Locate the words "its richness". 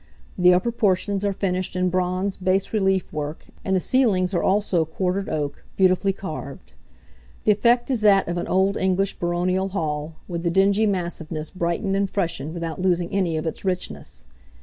13.45-14.25